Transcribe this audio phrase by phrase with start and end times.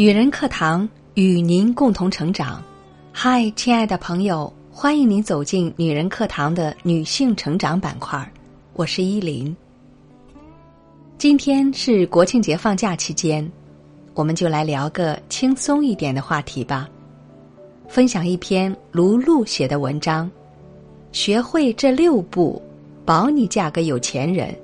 [0.00, 2.64] 女人课堂与您共同成长。
[3.12, 8.32] 嗨，亲爱的朋友，欢迎您走进女人课堂的女性成长板块。
[8.72, 9.54] 我是依林。
[11.18, 13.46] 今天是国庆节放假期间，
[14.14, 16.88] 我们就来聊个轻松一点的话题吧。
[17.86, 20.30] 分享一篇卢璐写的文章，
[21.12, 22.62] 学会这六步，
[23.04, 24.56] 保你嫁个有钱人。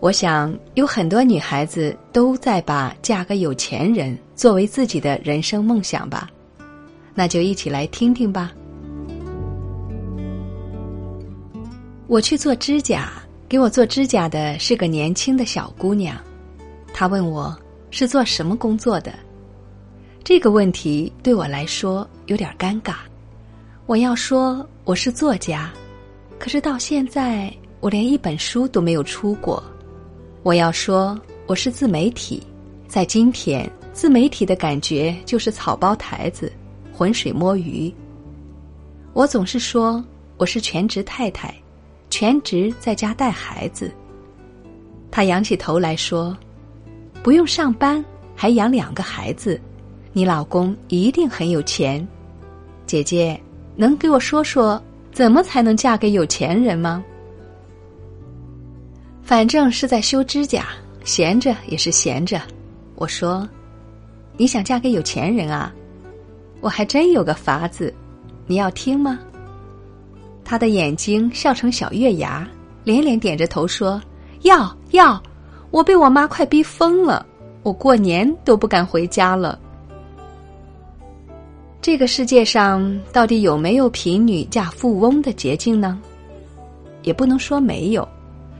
[0.00, 6.28] 我想有很多女孩子都在把嫁个有钱人作为自己的人生梦想吧，
[7.14, 8.52] 那就一起来听听吧。
[12.06, 13.10] 我去做指甲，
[13.48, 16.14] 给我做指甲的是个年轻的小姑娘，
[16.92, 17.56] 她问我
[17.90, 19.14] 是做什么工作的。
[20.22, 22.96] 这个问题对我来说有点尴尬。
[23.86, 25.72] 我要说我是作家，
[26.38, 27.50] 可是到现在
[27.80, 29.62] 我连一本书都没有出过。
[30.44, 32.42] 我要说，我是自媒体，
[32.86, 36.52] 在今天，自媒体的感觉就是草包台子，
[36.92, 37.90] 浑水摸鱼。
[39.14, 40.04] 我总是说
[40.36, 41.54] 我是全职太太，
[42.10, 43.90] 全职在家带孩子。
[45.10, 46.36] 他仰起头来说
[47.24, 48.04] ：“不用上班，
[48.36, 49.58] 还养两个孩子，
[50.12, 52.06] 你老公一定很有钱。”
[52.84, 53.40] 姐姐，
[53.76, 54.78] 能给我说说
[55.10, 57.02] 怎么才能嫁给有钱人吗？
[59.24, 60.66] 反正是在修指甲，
[61.02, 62.40] 闲着也是闲着。
[62.94, 63.48] 我说
[64.36, 65.72] ：“你想嫁给有钱人啊？
[66.60, 67.92] 我还真有个法子，
[68.46, 69.18] 你要听吗？”
[70.44, 72.46] 他的眼睛笑成小月牙，
[72.84, 74.00] 连连点着头说
[74.42, 75.20] ：“要要！
[75.70, 77.24] 我被我妈快逼疯了，
[77.62, 79.58] 我过年都不敢回家了。”
[81.80, 85.98] 这个世界上到底有没有贫女嫁富翁的捷径呢？
[87.02, 88.06] 也不能说没有。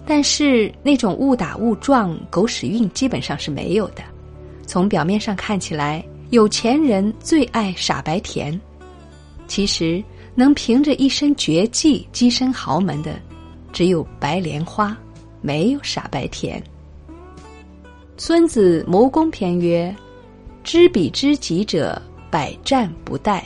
[0.07, 4.03] 但是那种误打误撞、狗屎运基本上是没有的。
[4.67, 8.59] 从表面上看起来，有钱人最爱傻白甜。
[9.47, 10.03] 其实
[10.35, 13.21] 能凭着一身绝技跻身豪门的，
[13.73, 14.97] 只有白莲花，
[15.41, 16.63] 没有傻白甜。
[18.17, 19.95] 孙子谋攻篇曰
[20.65, 22.01] ：“知彼知己者，
[22.31, 23.43] 百战不殆。”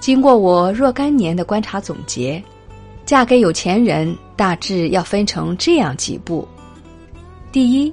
[0.00, 2.42] 经过我若干年的观察总结。
[3.10, 6.46] 嫁给有钱人，大致要分成这样几步：
[7.50, 7.92] 第一，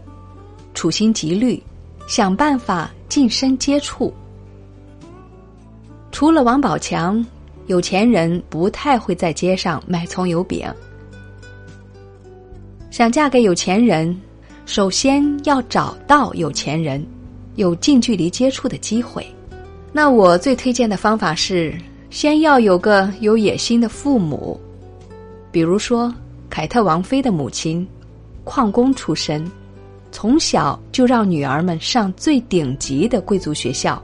[0.75, 1.59] 处心积虑，
[2.07, 4.13] 想办法近身接触。
[6.11, 7.25] 除了王宝强，
[7.65, 10.71] 有钱人不太会在街上卖葱油饼。
[12.91, 14.15] 想嫁给有钱人，
[14.67, 17.03] 首先要找到有钱人，
[17.55, 19.25] 有近距离接触的机会。
[19.91, 21.75] 那我最推荐的方法是，
[22.11, 24.61] 先要有个有野心的父母。
[25.51, 26.13] 比如说，
[26.49, 27.87] 凯特王妃的母亲，
[28.43, 29.49] 矿工出身，
[30.11, 34.01] 从小就让女儿们上最顶级的贵族学校，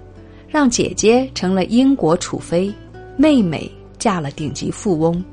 [0.48, 2.74] 让姐姐成了英国储妃，
[3.18, 5.24] 妹妹嫁了顶级富翁。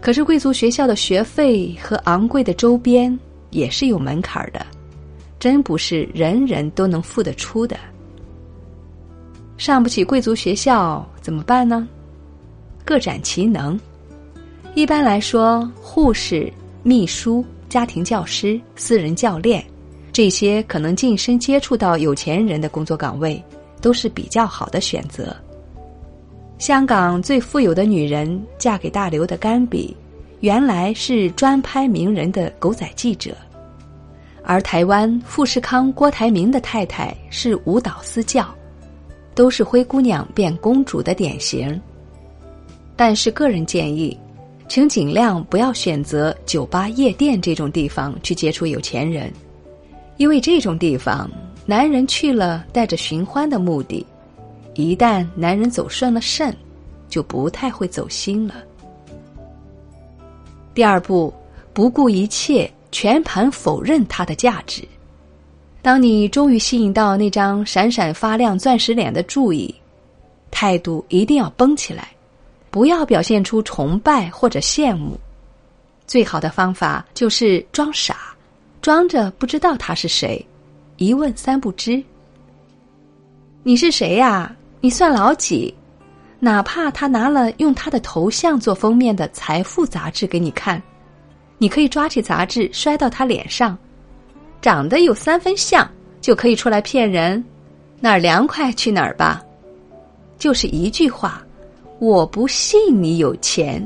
[0.00, 3.18] 可是贵族学校的学费和昂贵的周边
[3.50, 4.64] 也是有门槛的，
[5.38, 7.76] 真不是人人都能付得出的。
[9.56, 11.88] 上不起贵族学校怎么办呢？
[12.84, 13.78] 各展其能。
[14.76, 19.64] 一般来说，护士、秘书、家庭教师、私人教练，
[20.12, 23.42] 这些可能近身接触到有钱人的工作岗位，
[23.80, 25.34] 都是比较好的选择。
[26.58, 29.96] 香港最富有的女人嫁给大刘的甘比，
[30.40, 33.32] 原来是专拍名人的狗仔记者；
[34.44, 38.46] 而台湾富士康郭台铭的太太是舞蹈私教，
[39.34, 41.80] 都是灰姑娘变公主的典型。
[42.94, 44.14] 但是，个人建议。
[44.68, 49.32] 请尽量不要选择酒吧、夜店这种地方去接触有钱人，
[50.16, 51.30] 因为这种地方，
[51.64, 54.04] 男人去了带着寻欢的目的，
[54.74, 56.54] 一旦男人走顺了肾，
[57.08, 58.54] 就不太会走心了。
[60.74, 61.32] 第二步，
[61.72, 64.82] 不顾一切，全盘否认他的价值。
[65.80, 69.72] 当你终于吸引到那张闪闪发亮钻石脸的注意，
[70.50, 72.08] 态度一定要绷起来。
[72.76, 75.18] 不要表现出崇拜或者羡慕，
[76.06, 78.36] 最好的方法就是装傻，
[78.82, 80.46] 装着不知道他是谁，
[80.98, 82.04] 一问三不知。
[83.62, 84.54] 你是谁呀？
[84.82, 85.74] 你算老几？
[86.38, 90.82] 哪怕他拿了用他的头像做封面的《财富》杂志给你看，
[91.56, 93.74] 你可以抓起杂志摔到他脸上，
[94.60, 95.90] 长得有三分像
[96.20, 97.42] 就可以出来骗人，
[98.00, 99.42] 哪儿凉快去哪儿吧，
[100.38, 101.42] 就是一句话。
[101.98, 103.82] 我不信你有钱，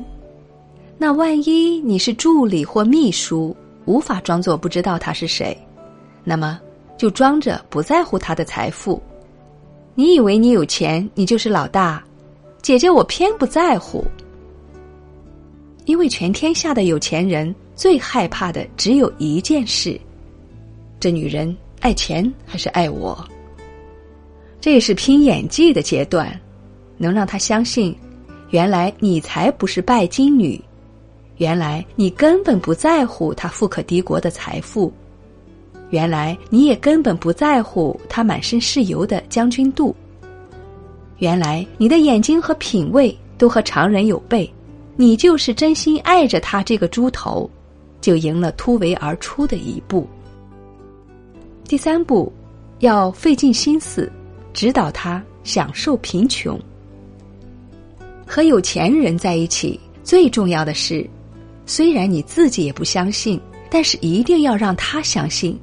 [0.99, 5.57] 那万一你是助理或秘书，无法装作不知道他是谁，
[6.25, 6.61] 那么
[6.99, 9.01] 就装着不在乎他的财富。
[9.95, 12.03] 你以为你有钱，你就是老大，
[12.63, 14.05] 姐姐我偏不在乎。
[15.85, 19.99] 因为全天下的有钱人最害怕的只有一件事：
[20.99, 23.25] 这女人爱钱还是爱我？
[24.61, 26.39] 这也是拼演技的阶段，
[27.03, 27.97] 能让他相信，
[28.51, 30.63] 原来你才不是拜金女，
[31.39, 34.93] 原来你根本不在乎他富可敌国的财富，
[35.89, 39.97] 原来你也根本不在乎他满身是油的将军肚，
[41.17, 44.47] 原来你的眼睛和品味都和常人有悖。
[44.97, 47.49] 你就是真心爱着他这个猪头，
[48.03, 50.07] 就赢了突围而出的一步。
[51.65, 52.31] 第三步，
[52.81, 54.13] 要费尽心思
[54.53, 56.61] 指导他享受贫穷。
[58.33, 61.05] 和有钱人在一起，最重要的是，
[61.67, 65.59] 虽然你自己也不相信，但是一定要让他相信，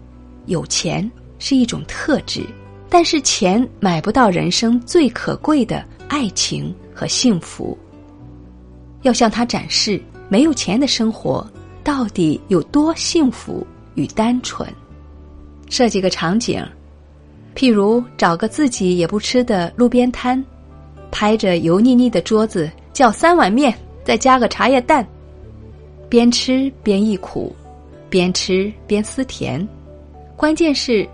[0.48, 1.10] 有钱
[1.40, 2.46] 是一种特质，
[2.90, 7.78] 但是钱买不到人生最可贵的爱情和幸福。
[9.04, 11.50] 要向他展示没有钱的生活
[11.86, 13.66] 到底有多幸福
[13.96, 14.68] 与单纯。
[15.69, 16.62] 设计个场景，
[17.56, 20.44] 譬如找个自己也不吃的路边摊，
[21.12, 23.74] 拍着油腻腻的桌子，叫三碗面，
[24.04, 25.07] 再加个茶叶蛋，
[26.09, 27.56] 边吃边忆苦，
[28.09, 29.68] 边吃边思甜。
[30.36, 31.07] 关键是，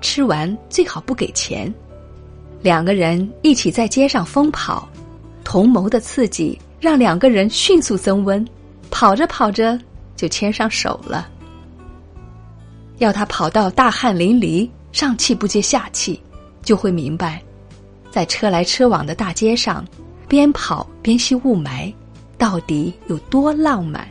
[0.00, 1.72] 吃完最好不给钱。
[2.62, 4.88] 两个人一起在街上疯跑，
[5.44, 6.58] 同谋的刺激。
[6.80, 8.42] 让两个人迅速增温，
[8.90, 9.78] 跑着跑着
[10.16, 11.28] 就牵上手了。
[12.96, 16.18] 要他跑到大汗淋漓、上气不接下气，
[16.62, 17.42] 就会明白，
[18.10, 19.84] 在车来车往的大街上，
[20.28, 21.92] 边跑边吸雾霾，
[22.36, 24.06] 到底有多浪漫。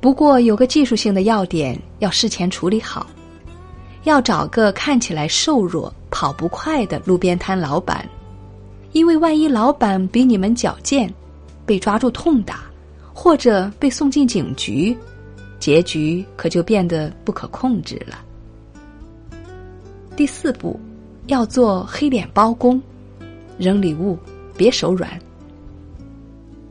[0.00, 3.06] 不过有个技术性的要点要事前处理好，
[4.04, 8.08] 要找个看起来瘦弱、跑不快的路边摊老板。
[8.92, 11.12] 因为万一老板比你们矫健，
[11.66, 12.60] 被抓住痛打，
[13.12, 14.96] 或者被送进警局，
[15.58, 18.18] 结局可就变得不可控制了。
[20.16, 20.78] 第四步，
[21.28, 22.82] 要做黑脸包公，
[23.56, 24.18] 扔礼物
[24.56, 25.10] 别手软。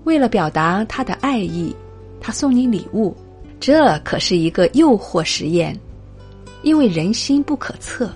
[0.04, 1.75] 为了表达他的爱意，
[2.19, 3.15] 他送你礼物，
[3.59, 5.75] 这可是一个诱惑实验，
[6.62, 8.12] 因为人心不可测，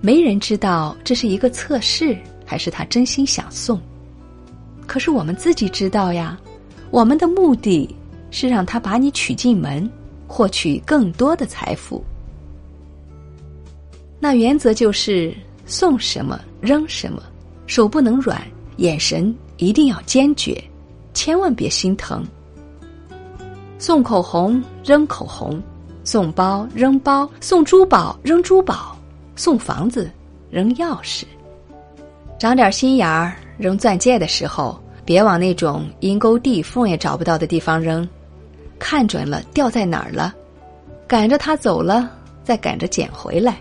[0.00, 2.16] 没人知道这是一个测试。
[2.50, 3.78] 还是他真心想送，
[4.86, 6.40] 可是我们自己知道呀。
[6.90, 7.94] 我们的目的
[8.30, 9.86] 是让他把你娶进门，
[10.26, 12.02] 获取更多的财富。
[14.20, 15.32] 那原则就是
[15.64, 17.22] 送什么扔什么，
[17.66, 18.42] 手不能软，
[18.78, 20.62] 眼神一定要坚决，
[21.14, 22.24] 千万别心疼。
[23.78, 25.62] 送口红扔口红，
[26.02, 28.98] 送包扔包，送珠宝扔珠宝，
[29.36, 30.10] 送房子
[30.50, 31.22] 扔钥匙。
[32.40, 38.08] 长点心眼儿，扔钻戒的时候，别往那种阴沟地缝也找不到的地方扔，
[38.80, 40.34] 看准了掉在哪儿了，
[41.06, 42.10] 赶着他走了，
[42.42, 43.60] 再赶着捡回来，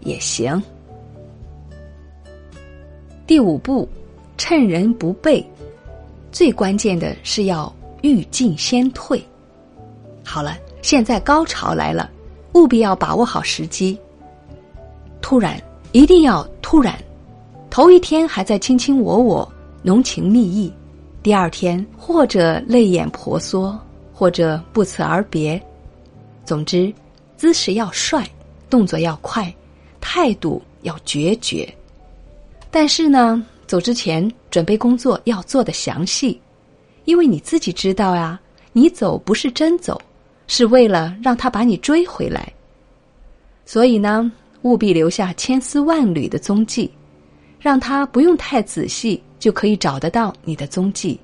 [0.00, 0.62] 也行。
[3.26, 3.88] 第五步，
[4.36, 5.44] 趁人不备，
[6.32, 9.22] 最关键的是要欲进先退。
[10.24, 12.10] 好了，现在高潮来了，
[12.54, 13.98] 务必要把握好时机。
[15.20, 15.60] 突然，
[15.92, 16.94] 一定要突然。
[17.68, 19.48] 头一天还在卿卿我我、
[19.82, 20.72] 浓情蜜意，
[21.22, 23.78] 第二天或者泪眼婆娑，
[24.12, 25.60] 或者不辞而别。
[26.44, 26.92] 总之，
[27.36, 28.28] 姿势要帅，
[28.68, 29.54] 动作要快，
[30.00, 31.68] 态度要决绝。
[32.70, 36.40] 但是呢，走之前准备工作要做的详细，
[37.04, 38.40] 因为你自己知道呀，
[38.72, 40.00] 你走不是真走，
[40.46, 42.52] 是为了让他把你追回来。
[43.64, 44.30] 所以呢，
[44.62, 46.90] 务必留下千丝万缕的踪迹。
[47.62, 51.20] 让他不用太仔细就可以找得到你的踪迹，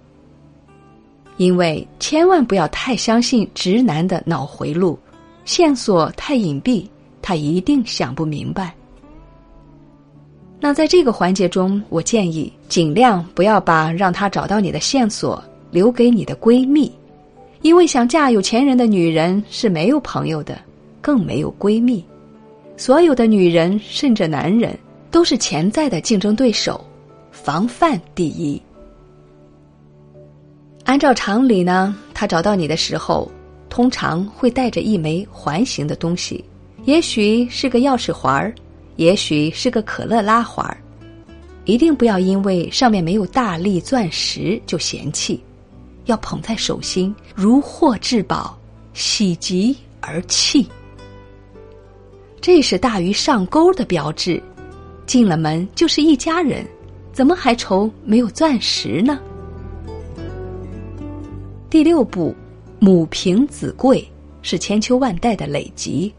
[1.38, 4.99] 因为千万不要太相信直男的脑回路，
[5.47, 6.87] 线索太隐蔽，
[7.26, 8.73] 他一定想不明白。
[10.61, 15.42] 那在这个环节中，我建议尽量不要把让他找到你的线索
[15.73, 16.92] 留给你的闺蜜，
[17.62, 20.56] 因为想嫁有钱人的女人是没有朋友的，
[21.00, 22.04] 更没有闺蜜。
[22.76, 24.78] 所有的女人甚至男人。
[25.09, 26.85] 都是潜在的竞争对手，
[27.30, 28.61] 防范第一。
[30.85, 33.30] 按照常理呢，他找到你的时候，
[33.71, 36.45] 通常会带着一枚环形的东西，
[36.86, 38.54] 也许是个钥匙环儿，
[38.94, 40.78] 也许是个可乐拉环儿。
[41.64, 45.42] 一定不要因为上面没有大粒钻石就嫌弃，
[46.04, 48.56] 要捧在手心，如获至宝，
[48.94, 50.64] 喜极而泣。
[52.40, 54.40] 这是大鱼上钩的标志。
[55.06, 56.64] 进了门就是一家人，
[57.12, 59.18] 怎么还愁没有钻石呢？
[61.68, 62.32] 第六步，
[62.78, 64.08] 母凭子贵，
[64.42, 66.14] 是千秋万代的累积。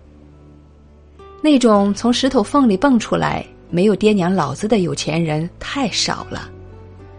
[1.41, 6.49] 那种从石头缝里蹦出来没有爹娘老子的有钱人太少了，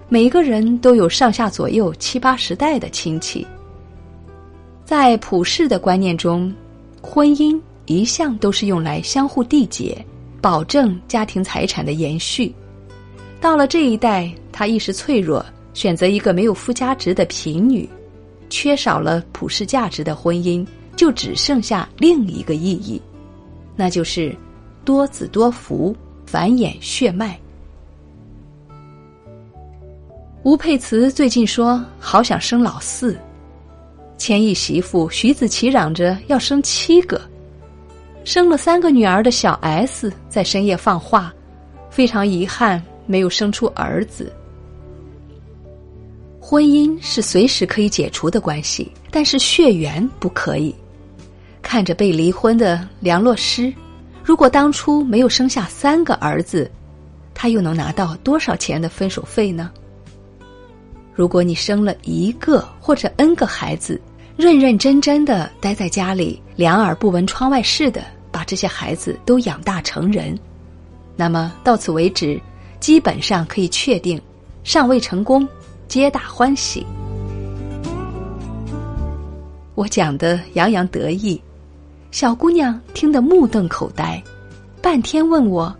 [0.09, 3.47] 每个人都有上下左右七八十代的亲戚。
[4.85, 6.53] 在普世的观念中，
[7.03, 9.97] 婚姻一向都是用来相互缔结、
[10.41, 12.53] 保证家庭财产的延续。
[13.41, 15.45] 到了这一代，他意识脆弱，
[15.75, 17.89] 选择一个没有附加值的贫女。
[18.51, 23.01] 缺少了普世价值的婚姻，就只剩下另一个意义，
[23.81, 24.37] 那就是
[24.85, 25.95] 多子多福，
[26.27, 27.39] 繁衍血脉。
[30.43, 33.17] 吴佩慈最近说好想生老四，
[34.17, 37.21] 千亿媳妇徐子淇嚷着要生七个，
[38.25, 41.33] 生了三个女儿的小 S 在深夜放话，
[41.89, 44.33] 非常遗憾没有生出儿子。
[46.41, 50.75] 婚姻是随时可以解除的关系，但是血缘不可以。
[51.69, 53.71] 看着被离婚的梁洛施，
[54.25, 56.69] 如果当初没有生下三个儿子，
[57.35, 59.71] 他又能拿到多少钱的分手费呢？
[61.13, 64.01] 如果你生了一个或者 N 个孩子，
[64.35, 70.35] 认认真真的待在家里，两耳不闻窗外事的把这些孩子都养大成人，
[71.17, 72.41] 那么到此为止，
[72.81, 74.19] 基本上可以确定，
[74.65, 75.47] 尚未成功。
[75.87, 76.87] 皆大欢喜。
[79.75, 81.39] 我讲的洋洋得意，
[82.19, 84.21] 小姑娘听得目瞪口呆，
[84.83, 85.73] 半天问我：“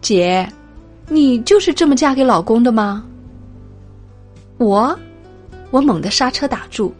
[0.00, 0.50] 姐，
[1.10, 3.04] 你就是这么嫁给老公的吗？”
[4.56, 4.98] 我，
[5.70, 6.90] 我猛地刹车打住，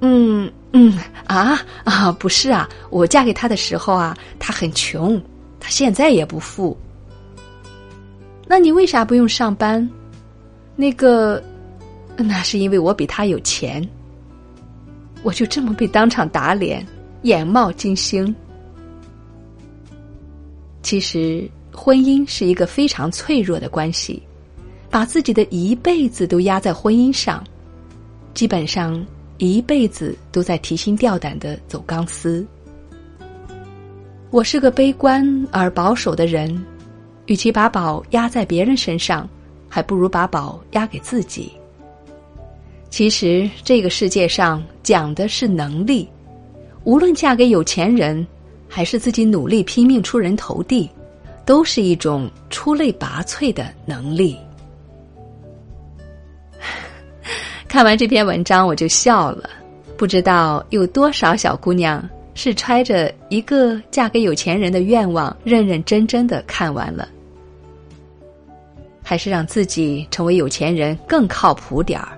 [0.00, 5.18] 嗯嗯啊啊，不是啊，我嫁给他的时候啊，他很穷，
[5.58, 6.76] 他现在也不富。
[8.46, 9.88] 那你为啥不用上班？
[10.76, 11.42] 那个，
[12.14, 13.88] 那是因为我比他有钱。
[15.22, 16.86] 我就这么被当场打脸，
[17.22, 18.34] 眼冒金星。
[20.82, 24.22] 其实，婚姻是一个非常脆弱的关系，
[24.90, 27.44] 把自己的一辈子都压在婚姻上，
[28.34, 29.04] 基本上
[29.38, 32.46] 一辈子都在提心吊胆的走钢丝。
[34.30, 36.64] 我是个悲观而保守的人，
[37.26, 39.28] 与其把宝压在别人身上。
[39.72, 41.52] 还不如把宝押给自己。
[42.90, 46.08] 其实这个世界上讲的是能力，
[46.84, 48.26] 无论嫁给有钱人，
[48.68, 50.88] 还是自己努力拼命出人头地，
[51.44, 54.36] 都是一种出类拔萃的能力。
[57.68, 59.50] 看完这篇文章我就笑了，
[59.96, 62.02] 不知道有多少小姑娘
[62.34, 67.08] 是揣着一个嫁给有钱人的愿望，认认真真的看完了。
[69.02, 72.16] 还是让自己成为有钱人更靠谱点儿。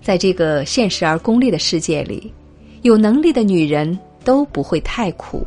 [0.00, 2.32] 在这个现实而功利的世界里，
[2.82, 5.46] 有能力的女人都不会太苦。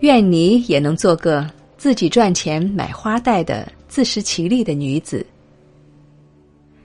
[0.00, 5.24] 愿你也能做个自己赚钱买花戴的自食其力的女子。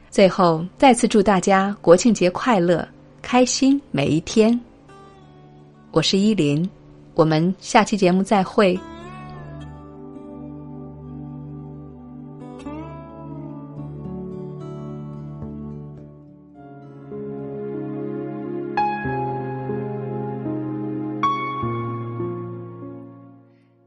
[0.10, 2.88] 最后，再次祝大家国庆节快乐，
[3.22, 4.60] 开心每一天。
[5.92, 6.68] 我是依林，
[7.14, 8.80] 我们下期节目再会。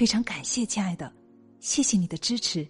[0.00, 1.12] 非常感谢，亲爱的，
[1.58, 2.66] 谢谢你的支持。